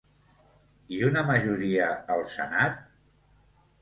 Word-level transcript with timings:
I 0.95 1.01
una 1.09 1.23
majoria 1.29 1.91
al 2.15 2.25
senat? 2.37 2.81